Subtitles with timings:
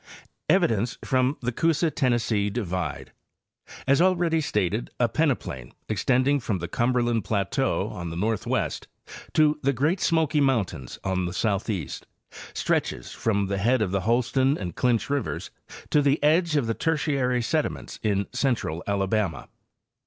[0.49, 7.87] Evidence from the Coosa Tennessee Divide—As already stated, a peneplain, extending from the Cumberland plateau
[7.89, 8.87] on the north west
[9.33, 12.07] to the Great Smoky mountains on the southeast,
[12.55, 15.51] stretches from the head of the Holston and Clinch rivers
[15.91, 19.49] to the edge of the Tertiary sediments in central Alabama.